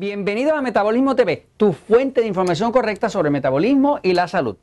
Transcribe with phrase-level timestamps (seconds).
[0.00, 4.56] Bienvenido a Metabolismo TV, tu fuente de información correcta sobre metabolismo y la salud.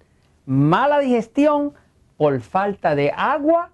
[0.46, 1.74] Mala digestión
[2.16, 3.72] por falta de agua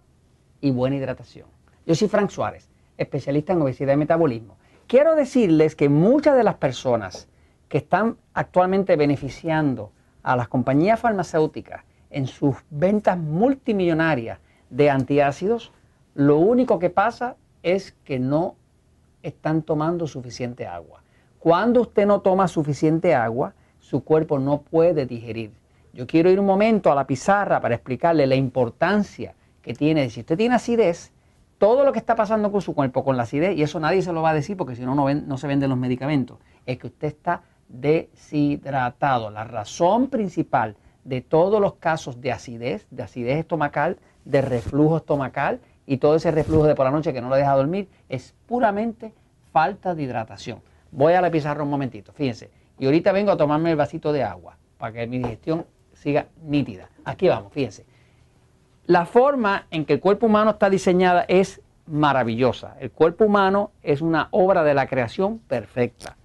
[0.59, 1.47] y buena hidratación.
[1.85, 2.67] Yo soy Frank Suárez,
[2.97, 4.57] especialista en obesidad y metabolismo.
[4.87, 7.27] Quiero decirles que muchas de las personas
[7.69, 9.91] que están actualmente beneficiando
[10.23, 14.39] a las compañías farmacéuticas en sus ventas multimillonarias
[14.71, 15.71] de antiácidos,
[16.15, 18.55] lo único que pasa es que no
[19.21, 21.03] están tomando suficiente agua.
[21.41, 25.51] Cuando usted no toma suficiente agua, su cuerpo no puede digerir.
[25.91, 30.07] Yo quiero ir un momento a la pizarra para explicarle la importancia que tiene.
[30.11, 31.11] Si usted tiene acidez,
[31.57, 34.13] todo lo que está pasando con su cuerpo, con la acidez, y eso nadie se
[34.13, 36.85] lo va a decir porque si no, no, no se venden los medicamentos, es que
[36.85, 39.31] usted está deshidratado.
[39.31, 45.59] La razón principal de todos los casos de acidez, de acidez estomacal, de reflujo estomacal
[45.87, 49.15] y todo ese reflujo de por la noche que no lo deja dormir, es puramente
[49.51, 50.61] falta de hidratación.
[50.91, 52.51] Voy a la pizarra un momentito, fíjense.
[52.77, 56.89] Y ahorita vengo a tomarme el vasito de agua para que mi digestión siga nítida.
[57.05, 57.85] Aquí vamos, fíjense.
[58.87, 62.75] La forma en que el cuerpo humano está diseñada es maravillosa.
[62.79, 66.17] El cuerpo humano es una obra de la creación perfecta.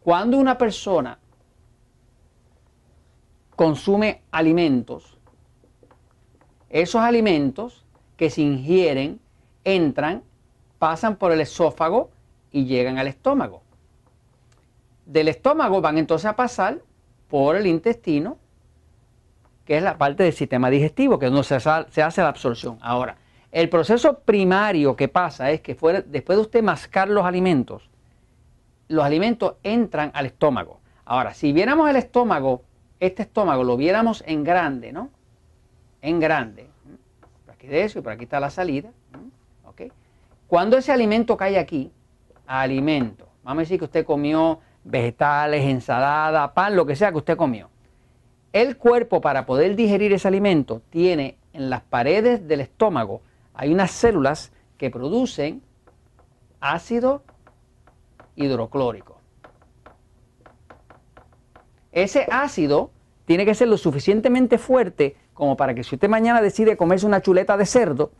[0.00, 1.18] Cuando una persona
[3.54, 5.18] consume alimentos,
[6.68, 7.84] esos alimentos
[8.16, 9.20] que se ingieren
[9.64, 10.22] entran,
[10.78, 12.10] pasan por el esófago
[12.50, 13.61] y llegan al estómago.
[15.04, 16.80] Del estómago van entonces a pasar
[17.28, 18.38] por el intestino,
[19.64, 22.78] que es la parte del sistema digestivo, que es donde se, hace la absorción.
[22.80, 23.16] Ahora,
[23.50, 25.74] el proceso primario que pasa es que
[26.06, 27.88] después de usted mascar los alimentos,
[28.88, 30.80] los alimentos entran al estómago.
[31.04, 32.62] Ahora, si viéramos el estómago,
[33.00, 35.10] este estómago lo viéramos en grande, ¿no?
[36.00, 36.68] En grande.
[37.44, 38.90] Por aquí de eso y por aquí está la salida.
[39.64, 39.82] ¿ok?
[40.46, 41.90] Cuando ese alimento cae aquí,
[42.46, 47.36] alimento, vamos a decir que usted comió vegetales, ensalada, pan, lo que sea que usted
[47.36, 47.70] comió.
[48.52, 53.22] El cuerpo para poder digerir ese alimento tiene en las paredes del estómago,
[53.54, 55.62] hay unas células que producen
[56.60, 57.22] ácido
[58.36, 59.18] hidroclórico.
[61.92, 62.90] Ese ácido
[63.26, 67.20] tiene que ser lo suficientemente fuerte como para que si usted mañana decide comerse una
[67.22, 68.12] chuleta de cerdo,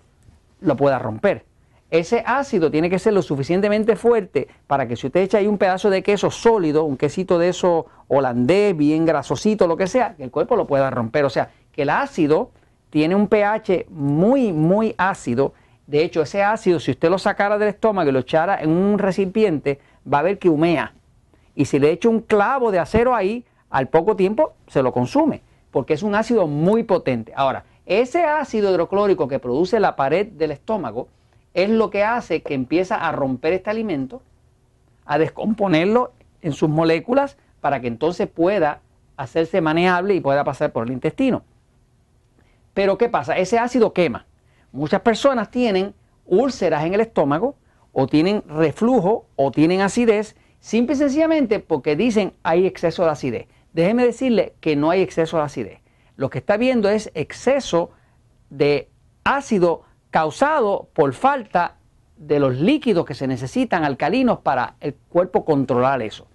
[0.60, 1.44] lo pueda romper.
[1.92, 5.58] Ese ácido tiene que ser lo suficientemente fuerte para que si usted echa ahí un
[5.58, 10.24] pedazo de queso sólido, un quesito de eso holandés, bien grasosito, lo que sea, que
[10.24, 11.26] el cuerpo lo pueda romper.
[11.26, 12.50] O sea, que el ácido
[12.88, 15.52] tiene un pH muy, muy ácido.
[15.86, 18.98] De hecho, ese ácido, si usted lo sacara del estómago y lo echara en un
[18.98, 19.78] recipiente,
[20.10, 20.94] va a ver que humea.
[21.54, 25.42] Y si le echo un clavo de acero ahí, al poco tiempo se lo consume,
[25.70, 27.34] porque es un ácido muy potente.
[27.36, 31.08] Ahora, ese ácido hidroclórico que produce la pared del estómago
[31.54, 34.22] es lo que hace que empieza a romper este alimento,
[35.04, 38.80] a descomponerlo en sus moléculas para que entonces pueda
[39.16, 41.44] hacerse manejable y pueda pasar por el intestino.
[42.74, 43.36] Pero ¿qué pasa?
[43.36, 44.26] Ese ácido quema.
[44.72, 47.56] Muchas personas tienen úlceras en el estómago
[47.92, 53.48] o tienen reflujo o tienen acidez, simple y sencillamente porque dicen hay exceso de acidez.
[53.74, 55.80] Déjeme decirle que no hay exceso de acidez.
[56.16, 57.90] Lo que está viendo es exceso
[58.50, 58.88] de
[59.24, 59.82] ácido
[60.12, 61.76] causado por falta
[62.18, 66.28] de los líquidos que se necesitan alcalinos para el cuerpo controlar eso.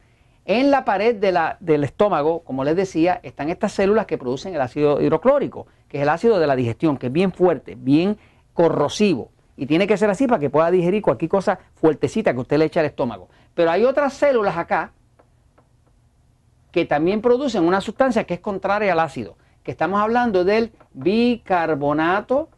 [0.45, 4.99] En la pared del estómago, como les decía, están estas células que producen el ácido
[4.99, 8.17] hidroclórico, que es el ácido de la digestión, que es bien fuerte, bien
[8.53, 9.29] corrosivo.
[9.55, 12.65] Y tiene que ser así para que pueda digerir cualquier cosa fuertecita que usted le
[12.65, 13.29] eche al estómago.
[13.53, 14.91] Pero hay otras células acá
[16.71, 22.49] que también producen una sustancia que es contraria al ácido, que estamos hablando del bicarbonato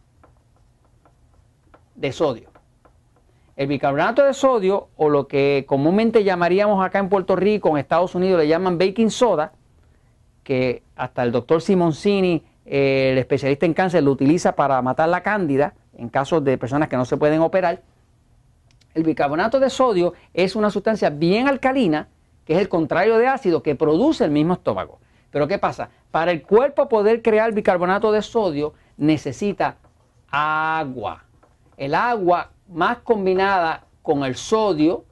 [1.99, 2.49] de sodio.
[3.55, 8.15] El bicarbonato de sodio, o lo que comúnmente llamaríamos acá en Puerto Rico, en Estados
[8.15, 9.51] Unidos le llaman baking soda,
[10.44, 15.74] que hasta el doctor Simoncini, el especialista en cáncer, lo utiliza para matar la cándida,
[15.97, 17.81] en casos de personas que no se pueden operar,
[18.94, 22.07] el bicarbonato de sodio es una sustancia bien alcalina,
[22.45, 25.00] que es el contrario de ácido, que produce el mismo estómago.
[25.31, 25.89] Pero ¿qué pasa?
[26.12, 29.75] Para el cuerpo poder crear bicarbonato de sodio necesita
[30.31, 31.25] agua.
[31.79, 35.05] El agua más combinada con el sodio,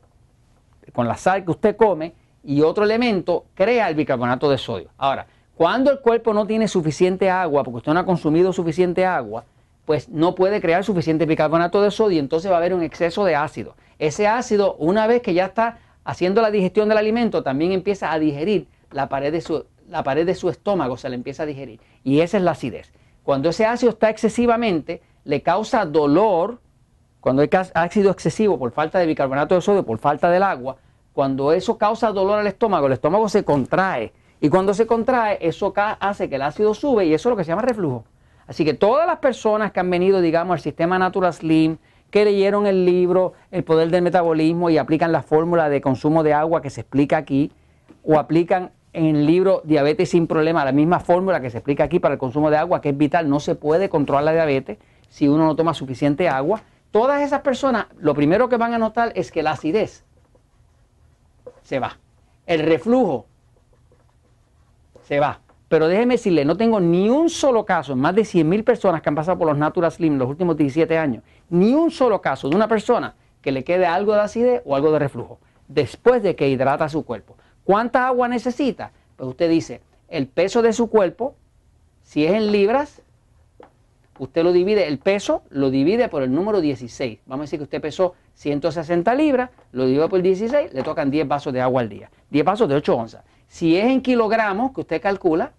[0.92, 4.90] con la sal que usted come y otro elemento, crea el bicarbonato de sodio.
[4.98, 9.46] Ahora, cuando el cuerpo no tiene suficiente agua, porque usted no ha consumido suficiente agua,
[9.86, 13.24] pues no puede crear suficiente bicarbonato de sodio y entonces va a haber un exceso
[13.24, 13.78] de ácido.
[13.98, 18.20] Ese ácido, una vez que ya está haciendo la digestión del alimento, también empieza a
[18.20, 21.80] digerir la pared de su, la pared de su estómago, se le empieza a digerir.
[22.04, 22.92] Y esa es la acidez.
[23.24, 26.60] Cuando ese ácido está excesivamente, le causa dolor,
[27.20, 30.78] cuando hay ácido excesivo por falta de bicarbonato de sodio, por falta del agua,
[31.12, 34.14] cuando eso causa dolor al estómago, el estómago se contrae.
[34.40, 37.44] Y cuando se contrae, eso hace que el ácido sube y eso es lo que
[37.44, 38.06] se llama reflujo.
[38.48, 41.78] Así que todas las personas que han venido, digamos, al sistema Natural Slim,
[42.10, 46.34] que leyeron el libro El poder del metabolismo y aplican la fórmula de consumo de
[46.34, 47.52] agua que se explica aquí,
[48.06, 52.00] o aplican en el libro Diabetes sin problema la misma fórmula que se explica aquí
[52.00, 54.78] para el consumo de agua, que es vital, no se puede controlar la diabetes
[55.10, 56.62] si uno no toma suficiente agua.
[56.92, 60.04] Todas esas personas, lo primero que van a notar es que la acidez
[61.64, 61.98] se va.
[62.46, 63.26] El reflujo
[65.04, 65.42] se va.
[65.68, 69.16] Pero déjeme decirle, no tengo ni un solo caso, más de 100.000 personas que han
[69.16, 72.56] pasado por los Natural Slim en los últimos 17 años, ni un solo caso de
[72.56, 76.50] una persona que le quede algo de acidez o algo de reflujo después de que
[76.50, 77.36] hidrata su cuerpo.
[77.64, 78.92] ¿Cuánta agua necesita?
[79.16, 81.36] Pues usted dice, el peso de su cuerpo,
[82.04, 83.02] si es en libras,
[84.20, 87.20] usted lo divide, el peso lo divide por el número 16.
[87.26, 91.28] Vamos a decir que usted pesó 160 libras, lo divide por 16, le tocan 10
[91.28, 92.10] vasos de agua al día.
[92.30, 93.24] 10 vasos de 8 onzas.
[93.48, 95.54] Si es en kilogramos que usted calcula,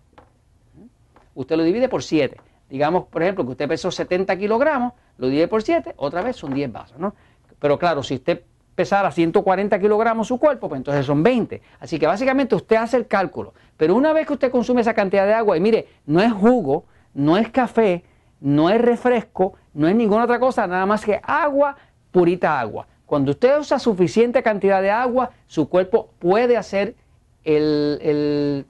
[1.34, 2.40] usted lo divide por 7.
[2.68, 6.52] Digamos, por ejemplo, que usted pesó 70 kilogramos, lo divide por 7, otra vez son
[6.52, 7.14] 10 vasos, ¿no?
[7.58, 8.42] Pero claro, si usted
[8.78, 11.60] pesara 140 kilogramos su cuerpo, pues entonces son 20.
[11.80, 13.52] Así que básicamente usted hace el cálculo.
[13.76, 16.84] Pero una vez que usted consume esa cantidad de agua, y mire, no es jugo,
[17.12, 18.04] no es café,
[18.40, 21.76] no es refresco, no es ninguna otra cosa, nada más que agua,
[22.10, 22.86] purita agua.
[23.06, 26.94] Cuando usted usa suficiente cantidad de agua, su cuerpo puede hacer
[27.42, 28.66] el,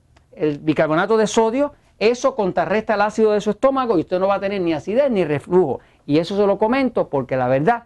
[0.60, 4.40] bicarbonato de sodio, eso contrarresta el ácido de su estómago y usted no va a
[4.40, 5.80] tener ni acidez ni reflujo.
[6.06, 7.84] Y eso se lo comento porque la verdad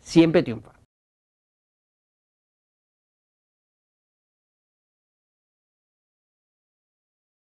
[0.00, 0.73] siempre triunfa.